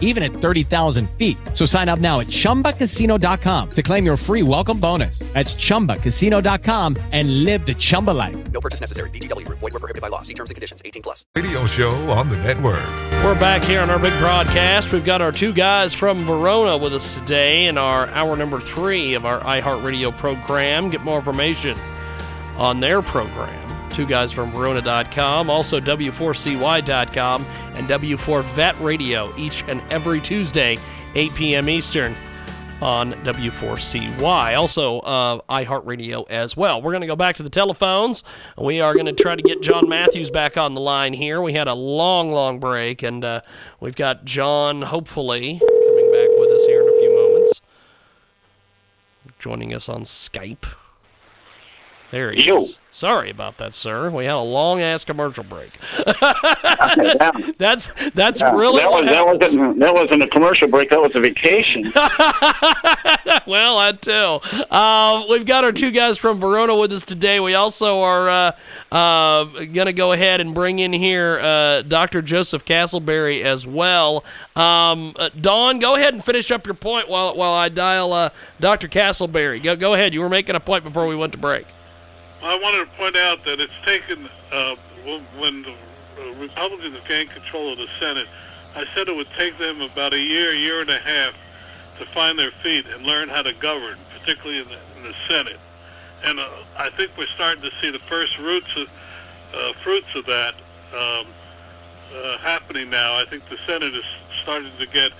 [0.00, 1.36] even at 30,000 feet.
[1.52, 5.18] So sign up now at chumbacasino.com to claim your free welcome bonus.
[5.34, 8.36] That's chumbacasino.com and live the Chumba life.
[8.52, 9.10] No purchase necessary.
[9.10, 9.58] VGW Group.
[9.58, 10.22] Void were prohibited by law.
[10.22, 10.80] See terms and conditions.
[10.84, 11.26] 18 plus.
[11.34, 12.82] Radio show on the network.
[13.24, 14.92] We're back here on our big broadcast.
[14.92, 19.14] We've got our two guys from Verona with us today in our hour number three
[19.14, 20.90] of our iHeartRadio program.
[20.90, 21.76] Get more information
[22.56, 23.63] on their program.
[23.94, 30.78] Two guys from Verona.com, also W4CY.com, and W4 Vet Radio each and every Tuesday,
[31.14, 31.68] 8 p.m.
[31.68, 32.16] Eastern
[32.82, 34.58] on W4CY.
[34.58, 36.82] Also, uh, iHeartRadio as well.
[36.82, 38.24] We're going to go back to the telephones.
[38.58, 41.40] We are going to try to get John Matthews back on the line here.
[41.40, 43.42] We had a long, long break, and uh,
[43.78, 47.60] we've got John, hopefully, coming back with us here in a few moments.
[49.38, 50.66] Joining us on Skype.
[52.14, 52.58] There he Yo.
[52.58, 52.78] is.
[52.92, 54.08] Sorry about that, sir.
[54.08, 55.72] We had a long ass commercial break.
[57.58, 60.90] that's that's really that, was, that, wasn't, that wasn't a commercial break.
[60.90, 61.82] That was a vacation.
[63.48, 64.38] well, I too.
[64.70, 67.40] Uh, we've got our two guys from Verona with us today.
[67.40, 68.52] We also are uh,
[68.94, 72.22] uh, going to go ahead and bring in here uh, Dr.
[72.22, 74.22] Joseph Castleberry as well.
[74.54, 78.30] Um, uh, Don, go ahead and finish up your point while while I dial uh,
[78.60, 78.86] Dr.
[78.86, 79.60] Castleberry.
[79.60, 80.14] Go go ahead.
[80.14, 81.66] You were making a point before we went to break.
[82.44, 84.76] I wanted to point out that it's taken uh,
[85.38, 88.28] when- the uh, Republicans gained control of the Senate.
[88.76, 91.34] I said it would take them about a year, year and a half
[91.98, 95.58] to find their feet and learn how to govern, particularly in the, in the Senate.
[96.22, 98.88] And uh, I think we're starting to see the first roots of,
[99.54, 100.54] uh, fruits of that
[100.94, 101.26] um,
[102.14, 103.14] uh, happening now.
[103.14, 104.04] I think the Senate is
[104.42, 105.12] starting to get,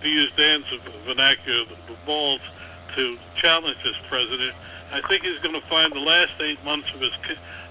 [0.00, 0.66] to use Dan's
[1.06, 2.40] vernacular, the balls
[2.94, 4.54] to challenge this president.
[4.92, 7.10] I think he's going to find the last eight months of his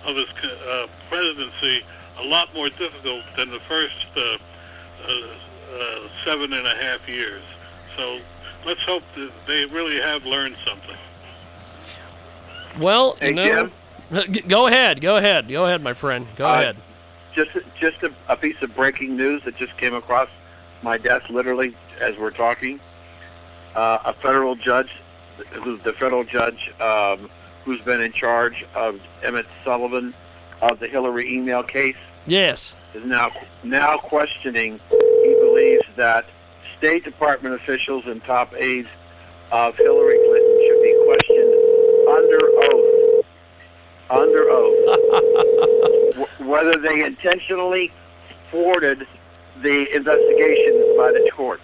[0.06, 1.84] of his uh, presidency
[2.20, 4.38] a lot more difficult than the first uh,
[5.08, 5.12] uh,
[5.76, 7.44] uh, seven and a half years.
[7.96, 8.20] So
[8.66, 10.96] let's hope that they really have learned something.
[12.80, 13.70] Well, Hey, you know,
[14.48, 16.28] go ahead, go ahead, go ahead, my friend.
[16.36, 16.78] Go Uh, ahead.
[17.34, 20.30] Just just a, a piece of breaking news that just came across
[20.82, 22.80] my desk literally as we're talking.
[23.76, 24.92] Uh, a federal judge,
[25.52, 27.30] who's the federal judge um,
[27.66, 30.14] who's been in charge of Emmett Sullivan
[30.62, 32.76] of the Hillary email case, Yes.
[32.94, 33.32] is now
[33.64, 34.80] now questioning.
[34.90, 36.26] He believes that
[36.78, 38.90] State Department officials and top aides
[39.52, 41.54] of Hillary Clinton should be questioned
[42.10, 42.40] under
[42.74, 43.26] oath.
[44.10, 46.18] Under oath.
[46.18, 47.92] W- whether they intentionally
[48.52, 49.06] thwarted
[49.62, 51.60] the investigation by the court.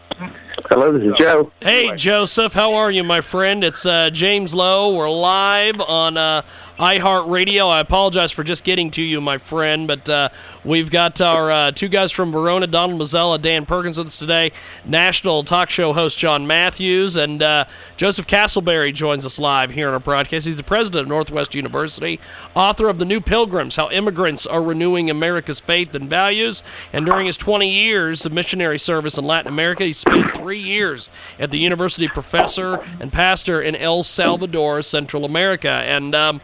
[0.70, 1.52] Hello, this is Joe.
[1.62, 3.64] Hey, Joseph, how are you, my friend?
[3.64, 4.96] It's uh, James Lowe.
[4.96, 6.44] We're live on uh,
[6.80, 7.70] iHeartRadio.
[7.70, 10.30] I apologize for just getting to you, my friend, but uh,
[10.66, 14.52] we've got our uh, two guys from Verona, Donald Mazzella, Dan Perkins with us today,
[14.84, 19.94] national talk show host John Matthews, and uh, Joseph Castleberry joins us live here on
[19.94, 20.48] our broadcast.
[20.48, 22.20] He's the president of Northwest University,
[22.56, 26.64] author of The New Pilgrims How Immigrants Are Renewing America's Faith and Values.
[26.92, 31.10] And during his 20 years of missionary service in Latin America, he spent three years
[31.40, 35.70] at the university professor and pastor in El Salvador, Central America.
[35.70, 36.42] And um,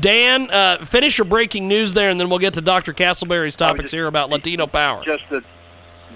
[0.00, 2.92] Dan, uh, finish your breaking news there, and then we'll get to Dr.
[2.92, 5.02] Castleberry's topics just- here about Latino power.
[5.02, 5.44] Just that,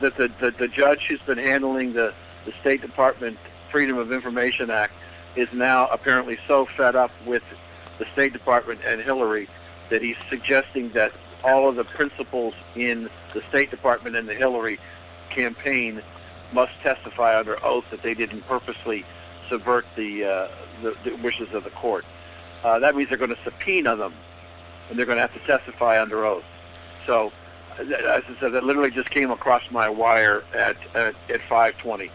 [0.01, 2.13] that the, the, the judge who's been handling the,
[2.45, 3.39] the State Department
[3.71, 4.95] Freedom of Information Act
[5.35, 7.43] is now apparently so fed up with
[7.99, 9.49] the State Department and Hillary
[9.91, 11.13] that he's suggesting that
[11.45, 14.79] all of the principals in the State Department and the Hillary
[15.31, 16.03] campaign
[16.53, 19.05] must testify under oath that they didn't purposely
[19.49, 20.49] subvert the, uh,
[20.83, 22.05] the, the wishes of the court.
[22.67, 24.13] Uh, that means they're going to subpoena them,
[24.91, 26.43] and they're going to have to testify under oath.
[27.07, 27.33] So,
[27.79, 32.11] uh, as I said, that literally just came across my wire at at, at 5:20.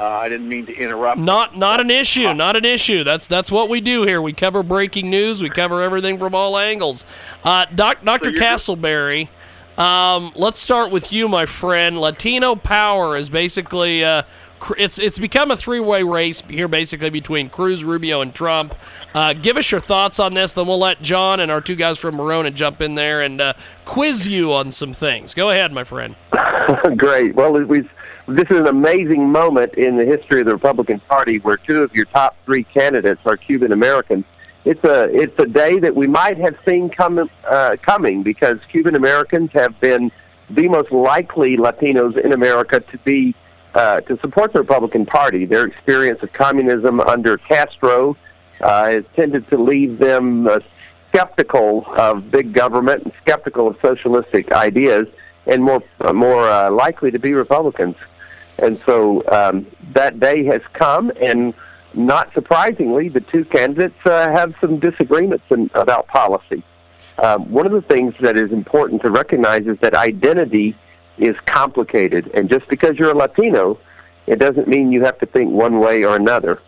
[0.00, 1.18] Uh, I didn't mean to interrupt.
[1.18, 3.04] Not not an issue, not an issue.
[3.04, 4.20] That's that's what we do here.
[4.20, 5.40] We cover breaking news.
[5.40, 7.04] We cover everything from all angles.
[7.44, 8.30] Uh, doc, Dr.
[8.30, 9.28] you're- Castleberry,
[9.78, 12.00] um, let's start with you, my friend.
[12.00, 14.24] Latino power is basically uh,
[14.78, 18.74] it's it's become a three-way race here, basically between Cruz, Rubio, and Trump.
[19.14, 21.98] Uh, give us your thoughts on this, then we'll let John and our two guys
[21.98, 23.54] from Verona jump in there and uh,
[23.84, 25.34] quiz you on some things.
[25.34, 26.14] Go ahead, my friend.
[26.96, 27.34] Great.
[27.34, 31.82] Well, this is an amazing moment in the history of the Republican Party where two
[31.82, 34.24] of your top three candidates are Cuban Americans.
[34.64, 38.94] it's a it's a day that we might have seen come, uh, coming because Cuban
[38.94, 40.10] Americans have been
[40.50, 43.34] the most likely Latinos in America to be
[43.74, 45.44] uh, to support the Republican Party.
[45.46, 48.16] Their experience of communism under Castro
[48.60, 50.60] uh, has tended to leave them uh,
[51.08, 55.06] skeptical of big government and skeptical of socialistic ideas,
[55.46, 57.96] and more uh, more uh, likely to be Republicans.
[58.58, 61.54] And so um, that day has come, and
[61.94, 66.62] not surprisingly, the two candidates uh, have some disagreements in, about policy.
[67.18, 70.76] Um, one of the things that is important to recognize is that identity
[71.18, 73.78] is complicated, and just because you're a Latino,
[74.26, 76.60] it doesn't mean you have to think one way or another.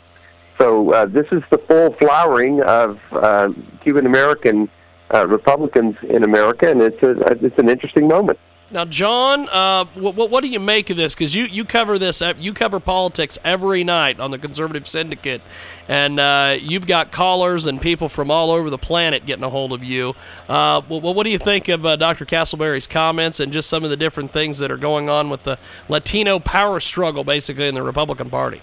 [0.58, 3.52] So uh, this is the full flowering of uh,
[3.82, 4.69] Cuban American
[5.12, 7.11] uh, Republicans in America, and it's a,
[7.44, 8.38] it's an interesting moment.
[8.70, 11.14] Now, John, uh, what, what do you make of this?
[11.14, 15.43] Because you, you cover this, you cover politics every night on the Conservative Syndicate,
[15.87, 19.72] and uh, you've got callers and people from all over the planet getting a hold
[19.72, 20.14] of you.
[20.49, 22.25] Uh, what do you think of uh, Dr.
[22.25, 25.58] Castleberry's comments and just some of the different things that are going on with the
[25.90, 28.62] Latino power struggle, basically, in the Republican Party?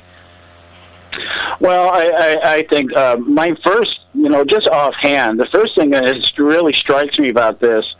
[1.59, 5.91] Well, I, I, I think uh, my first, you know, just offhand, the first thing
[5.91, 7.95] that really strikes me about this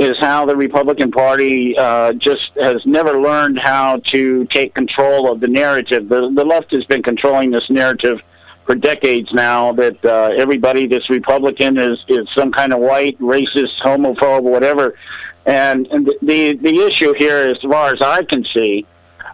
[0.00, 5.40] is how the Republican Party uh, just has never learned how to take control of
[5.40, 6.08] the narrative.
[6.08, 8.22] The, the left has been controlling this narrative
[8.64, 13.78] for decades now that uh, everybody that's Republican is, is some kind of white, racist,
[13.80, 14.96] homophobe, whatever.
[15.44, 18.86] And, and the, the, issue here, as far as I can see,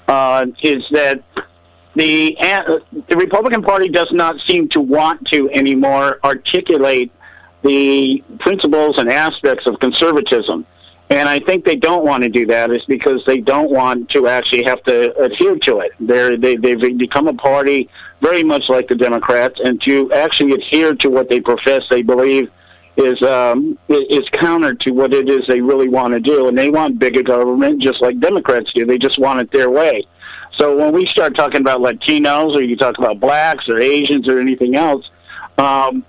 [0.08, 1.22] uh, is that
[1.94, 2.78] the uh,
[3.08, 7.10] the Republican Party does not seem to want to anymore articulate
[7.62, 10.66] the principles and aspects of conservatism.
[11.08, 14.26] And I think they don't want to do that is because they don't want to
[14.26, 15.92] actually have to adhere to it.
[16.00, 17.88] They're, they, they've become a party
[18.20, 22.50] very much like the Democrats, and to actually adhere to what they profess they believe
[22.96, 26.48] is um, is counter to what it is they really want to do.
[26.48, 28.86] And they want bigger government just like Democrats do.
[28.86, 30.06] They just want it their way.
[30.50, 34.40] So when we start talking about Latinos, or you talk about blacks or Asians or
[34.40, 35.10] anything else,
[35.58, 36.04] um,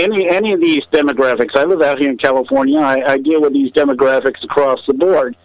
[0.00, 1.54] any any of these demographics.
[1.54, 2.78] I live out here in California.
[2.78, 5.36] I, I deal with these demographics across the board.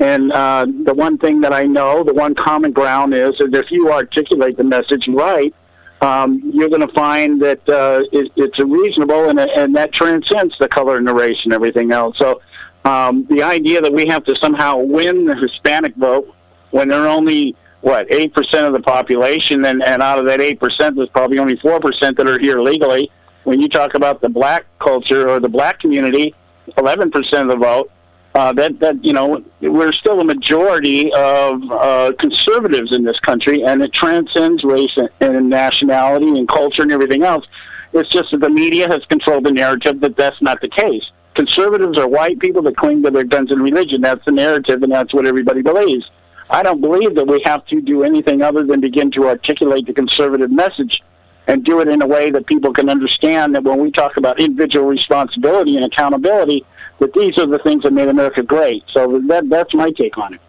[0.00, 3.70] And uh, the one thing that I know, the one common ground is that if
[3.70, 5.54] you articulate the message right,
[6.00, 10.68] um, you're going to find that uh, it, it's reasonable and, and that transcends the
[10.68, 12.18] color and the race and everything else.
[12.18, 12.42] So
[12.84, 16.34] um, the idea that we have to somehow win the Hispanic vote
[16.72, 20.58] when they're only what eight percent of the population, and, and out of that eight
[20.58, 23.10] percent, there's probably only four percent that are here legally.
[23.44, 26.34] When you talk about the black culture or the black community,
[26.76, 27.90] eleven percent of the vote.
[28.34, 33.62] Uh, that that you know we're still a majority of uh, conservatives in this country,
[33.62, 37.46] and it transcends race and, and nationality and culture and everything else.
[37.92, 41.12] It's just that the media has controlled the narrative that that's not the case.
[41.34, 44.00] Conservatives are white people that cling to their guns and religion.
[44.00, 46.10] That's the narrative, and that's what everybody believes.
[46.50, 49.92] I don't believe that we have to do anything other than begin to articulate the
[49.92, 51.02] conservative message
[51.46, 54.40] and do it in a way that people can understand that when we talk about
[54.40, 56.64] individual responsibility and accountability,
[56.98, 58.84] that these are the things that made America great.
[58.86, 60.40] So that that's my take on it.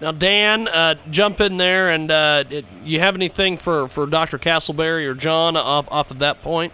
[0.00, 2.42] Now, Dan, uh, jump in there, and uh,
[2.84, 4.36] you have anything for, for Dr.
[4.36, 6.72] Castleberry or John off off of that point?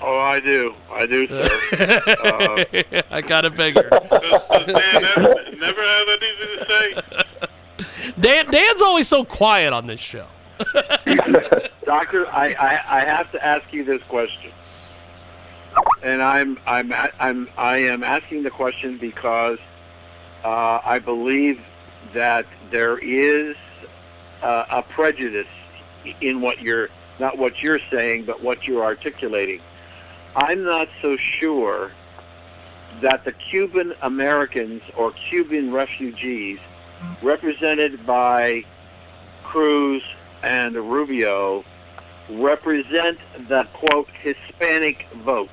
[0.00, 0.74] Oh, I do.
[0.92, 1.42] I do, sir.
[2.24, 3.88] uh, I got to figure.
[3.90, 8.12] Does, does Dan never, never have anything to say?
[8.20, 10.26] Dan, Dan's always so quiet on this show.
[11.84, 14.52] Doctor, I, I, I have to ask you this question,
[16.02, 19.58] and I'm I'm I'm I am asking the question because
[20.44, 21.60] uh, I believe
[22.14, 23.56] that there is
[24.42, 25.46] uh, a prejudice
[26.20, 29.60] in what you're not what you're saying, but what you're articulating.
[30.34, 31.92] I'm not so sure
[33.00, 36.58] that the Cuban Americans or Cuban refugees
[37.22, 38.64] represented by
[39.44, 40.02] Cruz
[40.46, 41.64] and Rubio
[42.30, 45.50] represent the quote Hispanic vote.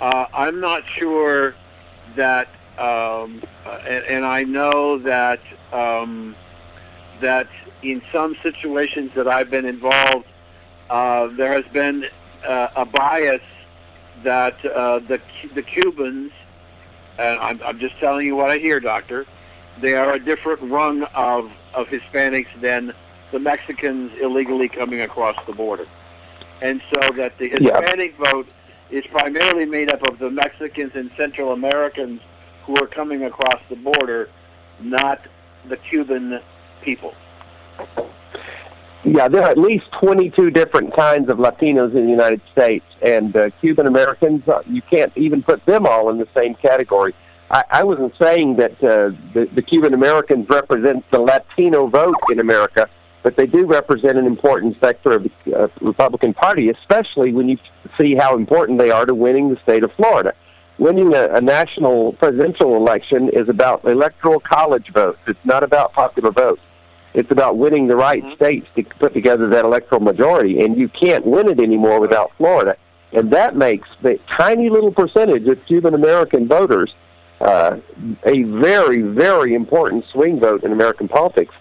[0.00, 1.54] Uh, I'm not sure
[2.16, 2.48] that,
[2.78, 5.40] um, and, and, I know that
[5.72, 6.34] um,
[7.20, 7.48] that
[7.82, 10.26] in some situations that I've been involved,
[10.88, 12.06] uh, there has been
[12.46, 13.42] uh, a bias
[14.22, 15.20] that uh, the
[15.54, 16.32] the Cubans,
[17.18, 19.26] and I'm, I'm just telling you what I hear, Doctor,
[19.80, 22.94] they are a different rung of of Hispanics than
[23.30, 25.86] the Mexicans illegally coming across the border,
[26.62, 28.30] and so that the Hispanic yeah.
[28.30, 28.48] vote
[28.90, 32.20] is primarily made up of the Mexicans and Central Americans
[32.64, 34.30] who are coming across the border,
[34.80, 35.20] not
[35.68, 36.40] the Cuban
[36.82, 37.14] people.
[39.04, 43.34] Yeah, there are at least 22 different kinds of Latinos in the United States, and
[43.36, 47.14] uh, Cuban Americans, uh, you can't even put them all in the same category.
[47.50, 52.40] I, I wasn't saying that uh, the, the Cuban Americans represent the Latino vote in
[52.40, 52.90] America,
[53.22, 57.58] but they do represent an important sector of the uh, Republican Party, especially when you
[57.96, 60.34] see how important they are to winning the state of Florida.
[60.78, 65.18] Winning a, a national presidential election is about electoral college votes.
[65.26, 66.62] It's not about popular votes.
[67.14, 71.26] It's about winning the right states to put together that electoral majority, and you can't
[71.26, 72.76] win it anymore without Florida.
[73.12, 76.94] And that makes the tiny little percentage of Cuban American voters
[77.40, 77.78] uh,
[78.24, 81.54] a very, very important swing vote in American politics.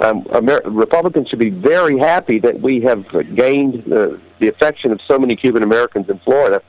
[0.00, 5.00] Um, Amer- Republicans should be very happy that we have gained the, the affection of
[5.02, 6.62] so many Cuban Americans in Florida.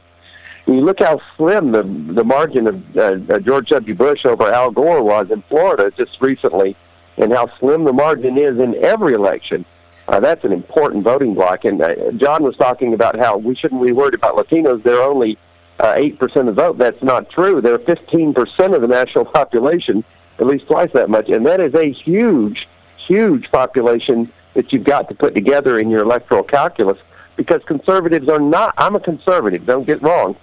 [0.65, 3.93] And you look how slim the the margin of uh, uh, George W.
[3.93, 6.75] Bush over Al Gore was in Florida just recently,
[7.17, 9.65] and how slim the margin is in every election.
[10.07, 11.65] Uh, that's an important voting block.
[11.65, 14.83] And uh, John was talking about how we shouldn't be worried about Latinos.
[14.83, 15.37] They're only
[15.79, 16.77] uh, eight percent of the vote.
[16.77, 17.61] That's not true.
[17.61, 20.03] They're fifteen percent of the national population,
[20.39, 22.67] at least twice that much, and that is a huge,
[23.05, 26.97] huge population that you've got to put together in your electoral calculus.
[27.35, 28.73] Because conservatives are not.
[28.77, 29.65] I'm a conservative.
[29.65, 30.37] Don't get wrong.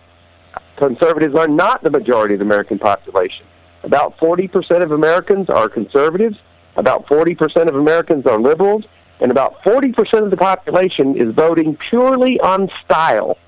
[0.77, 3.47] Conservatives are not the majority of the American population.
[3.83, 6.39] About 40% of Americans are conservatives.
[6.77, 8.85] About 40% of Americans are liberals.
[9.21, 13.39] And about 40% of the population is voting purely on style.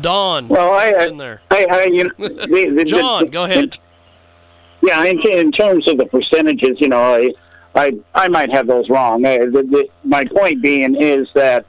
[0.00, 1.42] Don, Well, I, in there.
[1.50, 3.78] I, I you know, the, the, John, the- go ahead.
[4.82, 7.30] Yeah, in, in terms of the percentages, you know, I,
[7.74, 9.24] I, I might have those wrong.
[9.24, 11.64] Uh, the, the, my point being is that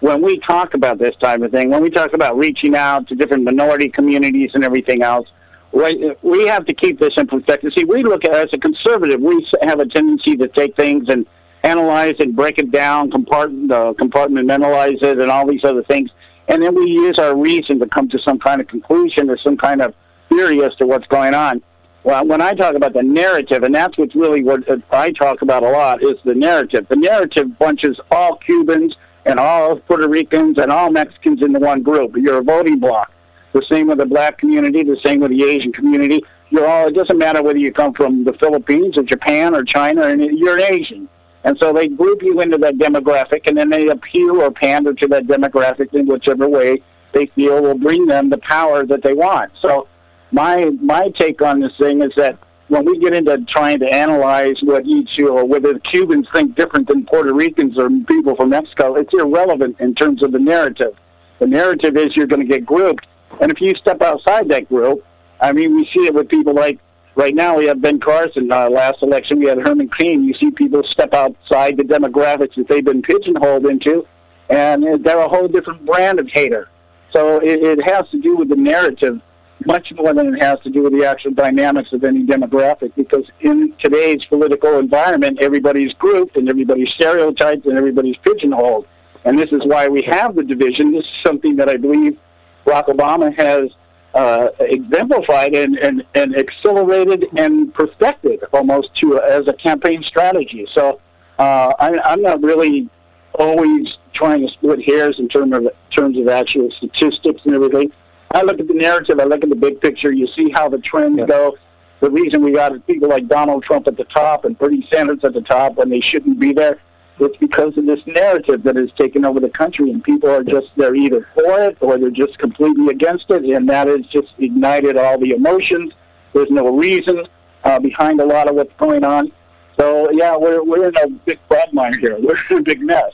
[0.00, 3.14] when we talk about this type of thing, when we talk about reaching out to
[3.14, 5.28] different minority communities and everything else,
[5.72, 7.72] we, have to keep this in perspective.
[7.72, 11.26] See, we look at as a conservative, we have a tendency to take things and
[11.62, 16.10] analyze it, break it down, compart- uh, compartmentalize it, and all these other things,
[16.48, 19.56] and then we use our reason to come to some kind of conclusion or some
[19.56, 19.94] kind of
[20.28, 21.62] theory as to what's going on.
[22.08, 25.42] Well, when I talk about the narrative, and that's what's really what uh, I talk
[25.42, 26.88] about a lot, is the narrative.
[26.88, 28.96] The narrative bunches all Cubans
[29.26, 32.16] and all Puerto Ricans and all Mexicans into one group.
[32.16, 33.12] You're a voting bloc.
[33.52, 36.24] The same with the black community, the same with the Asian community.
[36.48, 40.04] You're all, it doesn't matter whether you come from the Philippines or Japan or China,
[40.04, 41.10] and you're an Asian.
[41.44, 45.08] And so they group you into that demographic, and then they appeal or pander to
[45.08, 46.80] that demographic in whichever way
[47.12, 49.52] they feel will bring them the power that they want.
[49.60, 49.88] So
[50.30, 54.62] my my take on this thing is that when we get into trying to analyze
[54.62, 58.94] what each or whether the Cubans think different than Puerto Ricans or people from Mexico,
[58.94, 60.94] it's irrelevant in terms of the narrative.
[61.38, 63.06] The narrative is you're going to get grouped,
[63.40, 65.04] and if you step outside that group,
[65.40, 66.78] I mean, we see it with people like
[67.14, 68.52] right now we have Ben Carson.
[68.52, 70.24] Uh, last election we had Herman Cain.
[70.24, 74.06] You see people step outside the demographics that they've been pigeonholed into,
[74.50, 76.68] and they're a whole different brand of hater.
[77.10, 79.22] So it, it has to do with the narrative
[79.66, 83.24] much more than it has to do with the actual dynamics of any demographic because
[83.40, 88.86] in today's political environment, everybody's grouped and everybody's stereotyped and everybody's pigeonholed.
[89.24, 90.92] And this is why we have the division.
[90.92, 92.18] This is something that I believe
[92.64, 93.70] Barack Obama has
[94.14, 100.66] uh, exemplified and, and, and accelerated and perfected almost to as a campaign strategy.
[100.70, 101.00] So
[101.38, 102.88] uh, I, I'm not really
[103.34, 107.92] always trying to split hairs in terms of terms of actual statistics and everything.
[108.30, 109.20] I look at the narrative.
[109.20, 110.12] I look at the big picture.
[110.12, 111.56] You see how the trends go.
[112.00, 115.32] The reason we got people like Donald Trump at the top and Bernie Sanders at
[115.32, 116.78] the top when they shouldn't be there,
[117.18, 120.68] it's because of this narrative that has taken over the country, and people are just
[120.76, 124.96] they're either for it or they're just completely against it, and that has just ignited
[124.96, 125.92] all the emotions.
[126.32, 127.26] There's no reason
[127.64, 129.32] uh, behind a lot of what's going on.
[129.76, 132.16] So yeah, we're we're in a big quagmire here.
[132.20, 133.12] We're in a big mess.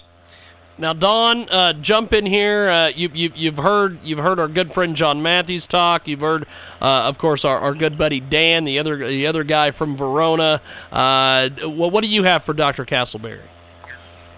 [0.76, 2.68] Now, Don, uh, jump in here.
[2.68, 6.08] Uh, you, you, you've heard you've heard our good friend John Matthews talk.
[6.08, 6.46] You've heard,
[6.82, 10.60] uh, of course, our, our good buddy Dan, the other the other guy from Verona.
[10.90, 12.84] Uh, well, what do you have for Dr.
[12.84, 13.42] Castleberry?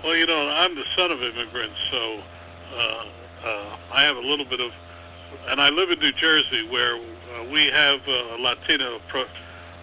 [0.04, 2.20] Well, you know, I'm the son of immigrants, so
[2.76, 3.06] uh,
[3.42, 4.72] uh, I have a little bit of,
[5.48, 9.24] and I live in New Jersey, where uh, we have uh, a Latino pro,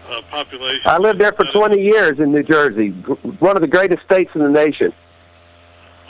[0.07, 0.83] uh, population.
[0.86, 2.91] I lived there for 20 years in New Jersey,
[3.39, 4.93] one of the greatest states in the nation.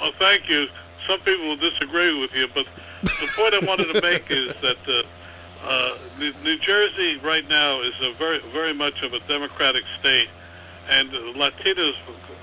[0.04, 0.68] Oh, thank you.
[1.08, 2.66] Some people will disagree with you, but
[3.04, 5.04] the point I wanted to make is that uh,
[5.64, 10.28] uh, New, Jersey right now is a very, very much of a democratic state,
[10.90, 11.96] and Latinos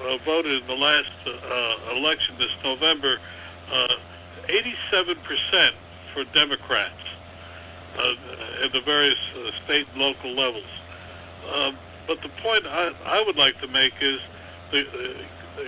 [0.02, 3.18] uh, voted in the last uh, election this November,
[3.70, 3.96] uh,
[4.48, 5.72] 87%
[6.14, 6.94] for Democrats
[7.98, 8.14] uh,
[8.64, 10.64] at the various uh, state and local levels.
[11.52, 11.76] Um,
[12.06, 14.18] but the point I, I would like to make is
[14.72, 15.62] the, uh,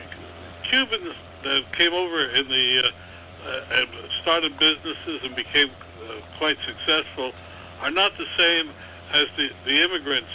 [0.62, 3.88] Cubans that came over in the uh, uh, and
[4.22, 7.32] started businesses and became uh, quite successful
[7.80, 8.70] are not the same
[9.12, 10.30] as the the immigrants,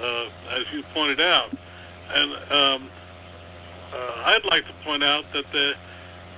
[0.00, 1.50] uh, as you pointed out.
[2.14, 2.90] And um,
[3.92, 5.74] uh, I'd like to point out that the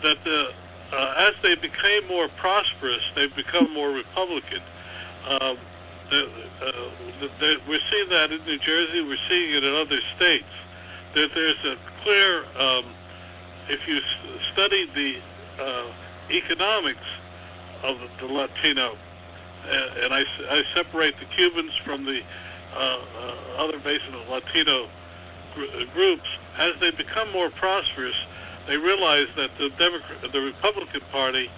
[0.02, 0.52] that the
[0.92, 4.60] uh, as they became more prosperous, they've become more Republican.
[5.26, 5.56] Um,
[6.10, 6.28] the,
[6.60, 6.72] uh,
[7.20, 9.00] the, the, we're seeing that in New Jersey.
[9.02, 10.44] We're seeing it in other states.
[11.14, 12.84] That there's a clear, um,
[13.68, 14.00] if you
[14.52, 15.18] study the
[15.62, 15.84] uh,
[16.30, 17.06] economics
[17.82, 18.96] of the, the Latino,
[19.68, 20.24] uh, and I
[20.74, 22.22] separate the Cubans from the
[22.74, 24.88] uh, uh, other basin of Latino
[25.54, 26.28] gr- uh, groups,
[26.58, 28.16] as they become more prosperous,
[28.66, 31.50] they realize that the Democrat, the Republican Party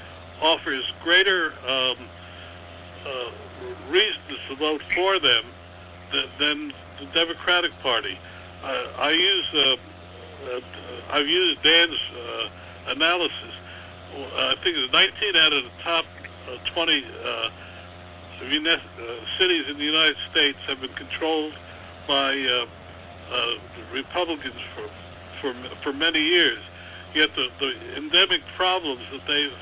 [0.42, 1.96] offers greater um,
[3.06, 3.30] uh,
[3.88, 5.44] reasons to vote for them
[6.12, 8.18] than, than the Democratic Party.
[8.62, 9.78] Uh, I use
[10.44, 10.60] uh,
[11.10, 12.48] I've used Dan's uh,
[12.88, 13.54] analysis.
[14.14, 16.04] Uh, I think it's 19 out of the top
[16.48, 17.50] uh, 20 uh,
[19.38, 21.54] cities in the United States have been controlled
[22.06, 22.66] by
[23.92, 24.90] Republicans for
[25.40, 26.58] for for many years.
[27.14, 29.52] Yet the, the endemic problems that they've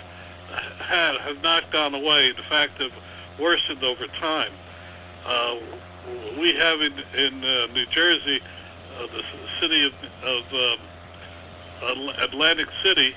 [0.79, 2.29] had have not gone away.
[2.31, 2.93] In fact, have
[3.39, 4.53] worsened over time.
[5.25, 5.59] Uh,
[6.39, 8.41] we have in in uh, New Jersey,
[8.99, 9.23] uh, the
[9.63, 9.93] city of,
[10.25, 10.79] of
[11.83, 13.15] um, Atlantic City,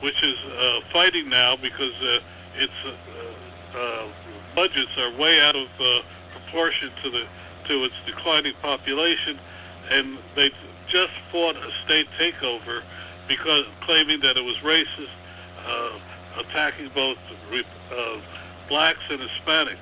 [0.00, 2.18] which is uh, fighting now because uh,
[2.56, 4.06] its uh, uh,
[4.54, 6.00] budgets are way out of uh,
[6.32, 7.26] proportion to the
[7.64, 9.38] to its declining population,
[9.90, 10.50] and they
[10.86, 12.82] just fought a state takeover
[13.28, 15.08] because claiming that it was racist,
[15.66, 15.98] uh,
[16.38, 17.16] attacking both
[18.68, 19.76] blacks and Hispanics.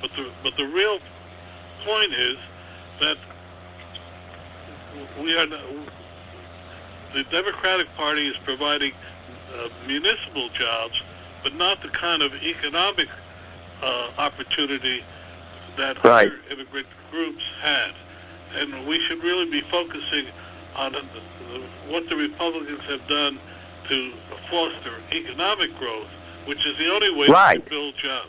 [0.00, 0.98] But the but the real
[1.84, 2.36] point is
[3.00, 3.18] that
[5.20, 5.60] we are not,
[7.14, 8.92] the Democratic Party is providing
[9.56, 11.02] uh, municipal jobs,
[11.42, 13.08] but not the kind of economic
[13.82, 15.04] uh, opportunity
[15.76, 16.26] that Right.
[16.28, 17.92] other immigrant groups had.
[18.56, 20.26] And we should really be focusing
[20.76, 20.94] on
[21.88, 23.38] what the Republicans have done
[23.88, 24.12] to
[24.50, 26.08] foster economic growth,
[26.46, 27.62] which is the only way Right.
[27.64, 28.28] to build jobs.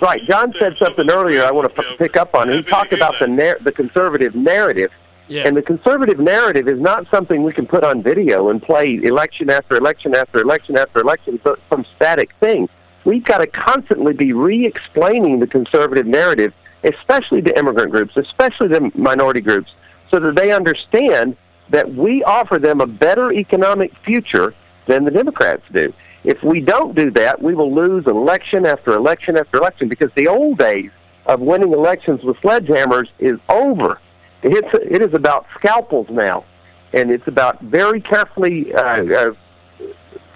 [0.00, 0.22] Right.
[0.24, 2.50] John said something earlier I want to Yeah, pick up on.
[2.50, 4.90] He talked about the nar- the conservative narrative.
[5.28, 5.46] Yeah.
[5.46, 9.50] And the conservative narrative is not something we can put on video and play election
[9.50, 12.68] after election after election after election, some static thing.
[13.04, 16.52] We've got to constantly be re-explaining the conservative narrative,
[16.84, 19.74] especially to immigrant groups, especially to minority groups,
[20.10, 21.36] so that they understand
[21.70, 24.54] that we offer them a better economic future
[24.86, 25.92] than the Democrats do.
[26.22, 30.28] If we don't do that, we will lose election after election after election because the
[30.28, 30.90] old days
[31.26, 34.00] of winning elections with sledgehammers is over.
[34.46, 36.44] It's, it is about scalpels now,
[36.92, 39.34] and it's about very carefully uh, uh,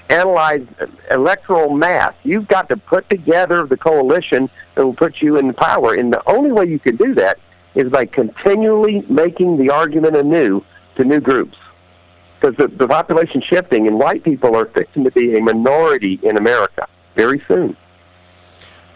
[0.09, 0.69] analyzed
[1.11, 2.17] electoral math.
[2.25, 6.29] You've got to put together the coalition that will put you in power, and the
[6.29, 7.39] only way you can do that
[7.77, 10.65] is by continually making the argument anew
[10.97, 11.57] to new groups.
[12.41, 16.37] Because the, the population shifting, and white people are fixing to be a minority in
[16.37, 17.77] America very soon.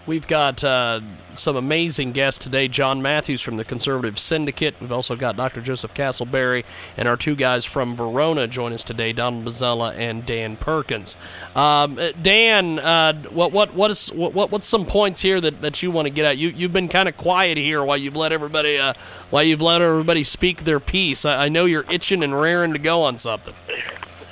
[0.07, 1.01] We've got uh,
[1.33, 2.69] some amazing guests today.
[2.69, 4.75] John Matthews from the Conservative Syndicate.
[4.79, 5.62] We've also got Dr.
[5.62, 6.64] Joseph Castleberry
[6.99, 11.17] and our two guys from Verona join us today, Donald Mazzella and Dan Perkins.
[11.57, 15.62] Um, uh, Dan, uh, what what what is what, what what's some points here that,
[15.62, 16.37] that you want to get at?
[16.37, 18.93] You you've been kind of quiet here while you've let everybody uh,
[19.31, 21.25] while you've let everybody speak their piece.
[21.25, 23.55] I, I know you're itching and raring to go on something.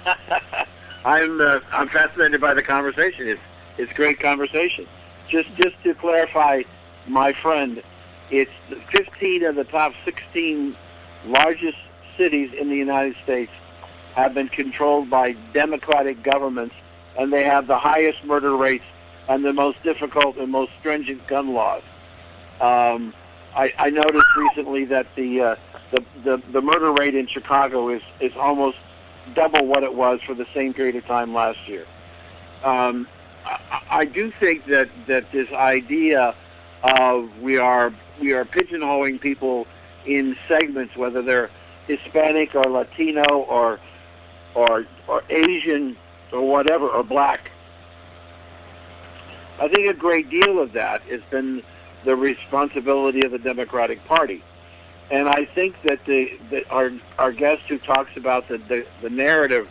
[1.07, 3.27] I'm uh, I'm fascinated by the conversation.
[3.27, 3.41] It's
[3.79, 4.87] it's great conversation.
[5.29, 6.63] Just just to clarify,
[7.07, 7.83] my friend,
[8.31, 8.51] it's
[8.91, 10.77] 15 of the top 16
[11.27, 11.79] largest
[12.17, 13.53] cities in the United States
[14.15, 16.75] have been controlled by Democratic governments,
[17.19, 18.85] and they have the highest murder rates
[19.29, 21.83] and the most difficult and most stringent gun laws.
[22.61, 23.15] Um,
[23.55, 25.57] I, I noticed recently that the, uh,
[25.91, 28.79] the the the murder rate in Chicago is is almost
[29.35, 31.87] double what it was for the same period of time last year.
[32.65, 33.07] Um,
[33.93, 36.35] I do think that, that this idea
[36.83, 39.67] of we are we are pigeonholing people
[40.07, 41.51] in segments, whether they're
[41.87, 43.79] Hispanic or Latino or
[44.55, 45.97] or or Asian
[46.33, 47.51] or whatever or black.
[49.61, 51.63] I think a great deal of that has been
[52.05, 54.43] the responsibility of the Democratic Party.
[55.11, 56.39] And I think that the,
[56.71, 59.69] our our guest who talks about the, the, the narrative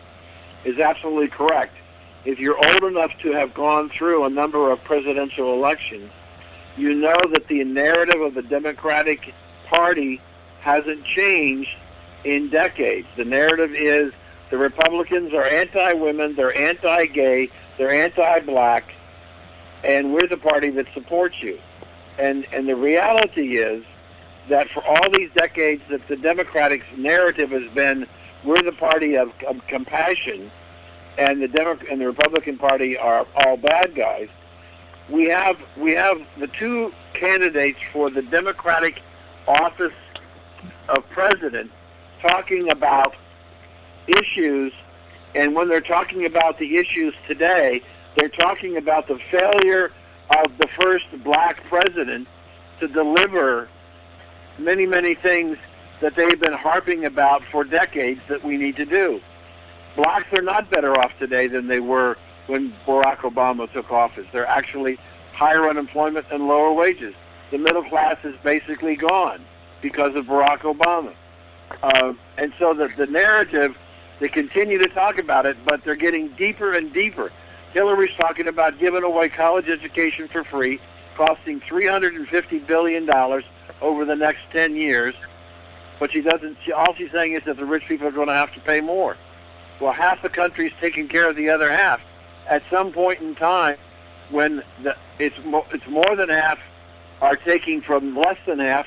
[0.64, 1.76] is absolutely correct.
[2.24, 6.12] If you're old enough to have gone through a number of presidential elections,
[6.78, 9.34] you know that the narrative of the Democratic
[9.66, 10.22] Party
[10.60, 11.76] hasn't changed
[12.24, 13.08] in decades.
[13.18, 14.14] The narrative is
[14.52, 18.94] the Republicans are anti-women, they're anti-gay, they're anti-black,
[19.84, 21.60] and we're the party that supports you.
[22.20, 23.84] And and the reality is
[24.50, 28.06] that for all these decades that the Democratic narrative has been
[28.44, 30.52] we're the party of, of compassion
[31.22, 34.28] and the Demo- and the Republican Party are all bad guys.
[35.10, 39.02] We have we have the two candidates for the Democratic
[39.48, 39.94] office
[40.90, 41.72] of president
[42.22, 43.16] talking about
[44.08, 44.74] issues,
[45.36, 47.82] and when they're talking about the issues today,
[48.16, 49.92] they're talking about the failure
[50.44, 52.28] of the first black president
[52.80, 53.68] to deliver
[54.58, 55.58] many, many things
[56.00, 59.22] that they've been harping about for decades that we need to do.
[59.96, 64.26] Blacks are not better off today than they were when Barack Obama took office.
[64.32, 64.98] They're actually
[65.34, 67.14] higher unemployment and lower wages.
[67.52, 69.44] The middle class is basically gone
[69.82, 71.14] because of Barack Obama.
[71.84, 73.78] Uh, and so the, the narrative,
[74.20, 77.32] they continue to talk about it, but they're getting deeper and deeper.
[77.74, 80.80] Hillary's talking about giving away college education for free,
[81.16, 83.10] costing $350 billion
[83.82, 85.16] over the next 10 years.
[86.00, 88.34] But she doesn't, she, all she's saying is that the rich people are going to
[88.34, 89.18] have to pay more.
[89.82, 92.00] Well, half the country is taking care of the other half.
[92.48, 93.78] At some point in time,
[94.30, 96.60] when the, it's, mo- it's more than half
[97.20, 98.86] are taking from less than half,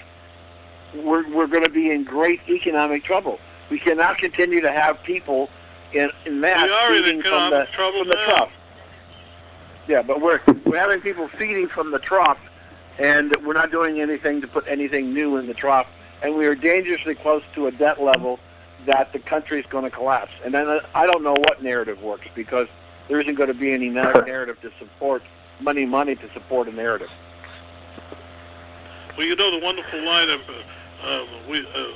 [0.95, 3.41] we're, we're going to be in great economic trouble.
[3.71, 5.51] We cannot continue to have people
[5.93, 8.25] in, in mass We are in feeding from the, trouble from the now.
[8.27, 8.53] trough.
[9.87, 12.39] Yeah, but we're we're having people feeding from the trough,
[12.99, 15.87] and we're not doing anything to put anything new in the trough,
[16.23, 18.39] and we are dangerously close to a debt level
[18.87, 20.33] that the country is going to collapse.
[20.45, 22.69] And then uh, I don't know what narrative works because
[23.09, 25.23] there isn't going to be any narrative to support
[25.61, 27.11] money, money to support a narrative.
[29.17, 30.53] Well, you know the wonderful line of uh,
[31.05, 31.87] uh, we, uh,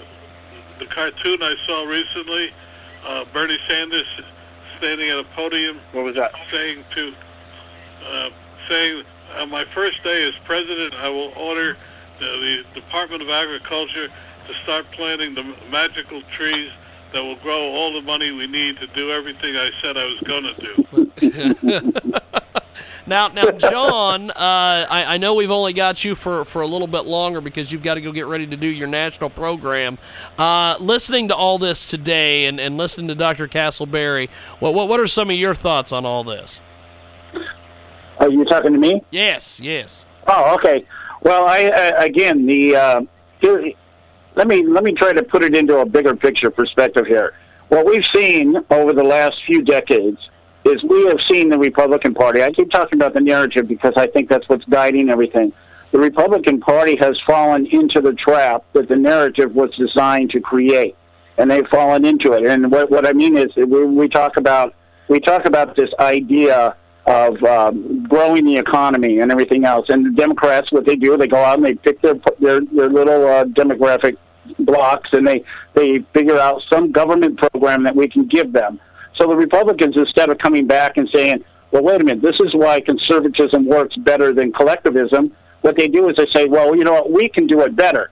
[0.79, 2.53] the cartoon I saw recently,
[3.05, 4.07] uh, Bernie Sanders
[4.77, 6.33] standing at a podium What was that?
[6.53, 7.13] saying to
[8.07, 8.31] uh,
[8.69, 9.03] saying
[9.37, 11.77] on my first day as president, I will order
[12.21, 14.09] the, the Department of Agriculture
[14.49, 16.71] to start planting the magical trees
[17.13, 20.21] that will grow all the money we need to do everything I said I was
[20.21, 20.55] going to
[21.21, 21.93] do.
[23.09, 26.87] Now, now, John, uh, I, I know we've only got you for, for a little
[26.87, 29.97] bit longer because you've got to go get ready to do your national program.
[30.37, 33.49] Uh, listening to all this today and, and listening to Dr.
[33.49, 34.29] Castleberry,
[34.61, 36.61] what, what what are some of your thoughts on all this?
[38.19, 39.01] Are you talking to me?
[39.11, 40.05] Yes, yes.
[40.27, 40.85] Oh, okay.
[41.23, 43.01] Well, I, I again the uh,
[43.41, 43.73] here,
[44.39, 47.35] let me let me try to put it into a bigger picture perspective here.
[47.71, 50.31] What we've seen over the last few decades
[50.65, 52.43] is we have seen the Republican Party.
[52.45, 55.53] I keep talking about the narrative because I think that's what's guiding everything.
[55.91, 60.95] The Republican Party has fallen into the trap that the narrative was designed to create,
[61.37, 62.45] and they've fallen into it.
[62.45, 64.73] And what what I mean is we, we talk about
[65.09, 69.89] we talk about this idea of um, growing the economy and everything else.
[69.89, 72.89] And the Democrats, what they do, they go out and they pick their their, their
[72.89, 74.17] little uh, demographic
[74.69, 75.43] blocks and they
[75.75, 78.79] they figure out some government program that we can give them.
[79.15, 82.55] So the Republicans, instead of coming back and saying, "Well, wait a minute, this is
[82.55, 86.93] why conservatism works better than collectivism," what they do is they say, "Well, you know
[86.93, 88.11] what, we can do it better."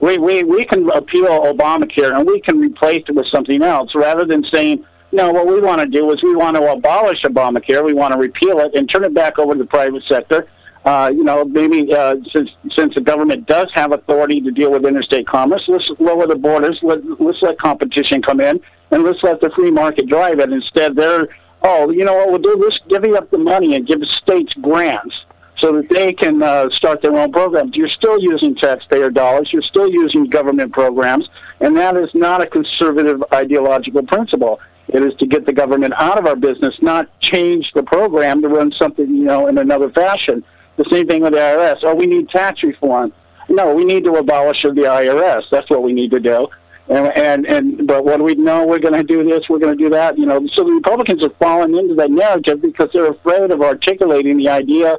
[0.00, 4.24] We, we, we can appeal Obamacare and we can replace it with something else rather
[4.26, 7.84] than saying, no, what we want to do is we want to abolish Obamacare.
[7.84, 10.48] We want to repeal it and turn it back over to the private sector.
[10.84, 14.84] Uh, you know, maybe uh, since since the government does have authority to deal with
[14.84, 16.82] interstate commerce, let's lower the borders.
[16.82, 20.52] Let, let's let competition come in, and let's let the free market drive it.
[20.52, 21.28] Instead, they're
[21.62, 22.56] oh, you know what we'll do?
[22.56, 22.78] Let's
[23.16, 25.24] up the money and give states grants
[25.56, 27.76] so that they can uh, start their own programs.
[27.76, 29.52] You're still using taxpayer dollars.
[29.52, 34.60] You're still using government programs, and that is not a conservative ideological principle.
[34.88, 38.48] It is to get the government out of our business, not change the program to
[38.48, 40.44] run something, you know, in another fashion.
[40.76, 41.80] The same thing with the IRS.
[41.82, 43.12] Oh, we need tax reform.
[43.48, 45.50] No, we need to abolish the IRS.
[45.50, 46.48] That's what we need to do.
[46.88, 48.66] And and, and but what do we know?
[48.66, 49.48] We're going to do this.
[49.48, 50.18] We're going to do that.
[50.18, 54.36] You know, so the Republicans have fallen into that narrative because they're afraid of articulating
[54.36, 54.98] the idea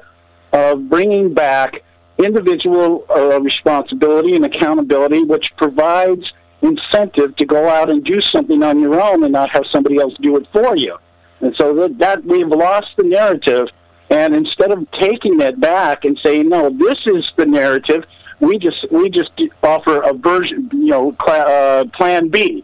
[0.54, 1.84] of bringing back
[2.18, 8.80] individual uh, responsibility and accountability, which provides incentive to go out and do something on
[8.80, 10.98] your own and not have somebody else do it for you.
[11.42, 13.68] And so that, that we've lost the narrative,
[14.10, 18.06] and instead of taking it back and saying, no, this is the narrative,
[18.40, 19.32] we just we just
[19.64, 22.64] offer a version, you know, cla- uh, plan B,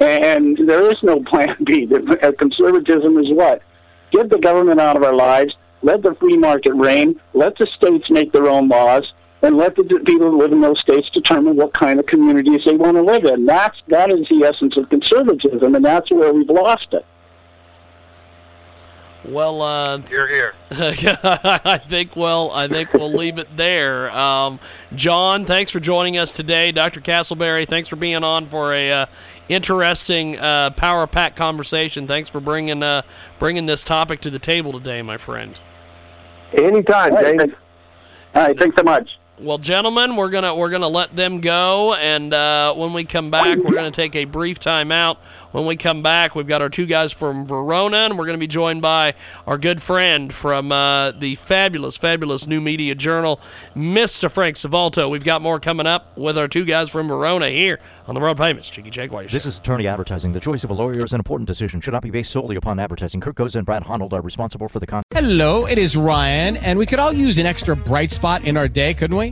[0.00, 1.88] and there is no plan B.
[1.94, 3.62] Uh, Conservatism is what?
[4.10, 5.56] Get the government out of our lives.
[5.82, 7.20] Let the free market reign.
[7.34, 9.12] Let the states make their own laws.
[9.42, 12.76] and let the people who live in those states determine what kind of communities they
[12.76, 13.44] want to live in.
[13.46, 17.04] That's that is the essence of conservatism, and that's where we've lost it.
[19.24, 20.54] Well, uh, Here, here.
[20.72, 24.10] I think well, I think we'll leave it there.
[24.10, 24.58] Um,
[24.94, 26.72] John, thanks for joining us today.
[26.72, 27.00] Dr.
[27.00, 29.06] Castleberry, thanks for being on for a uh,
[29.48, 32.08] interesting uh, power pack conversation.
[32.08, 33.02] Thanks for bringing uh,
[33.38, 35.60] bringing this topic to the table today, my friend.
[36.54, 37.54] Anytime, All right, James.
[38.34, 39.18] all right, thanks so much.
[39.42, 43.58] Well, gentlemen, we're gonna we're gonna let them go, and uh, when we come back,
[43.58, 45.18] we're gonna take a brief time out.
[45.50, 48.46] When we come back, we've got our two guys from Verona, and we're gonna be
[48.46, 53.40] joined by our good friend from uh, the fabulous, fabulous New Media Journal,
[53.74, 54.30] Mr.
[54.30, 55.10] Frank Salvato.
[55.10, 58.38] We've got more coming up with our two guys from Verona here on the World
[58.38, 59.32] Famous Cheeky Jaguar Show.
[59.32, 60.32] This is attorney advertising.
[60.32, 61.80] The choice of a lawyer is an important decision.
[61.80, 63.20] Should not be based solely upon advertising.
[63.20, 65.06] Kirk Goza and Brad Honnold are responsible for the content.
[65.12, 68.68] Hello, it is Ryan, and we could all use an extra bright spot in our
[68.68, 69.31] day, couldn't we?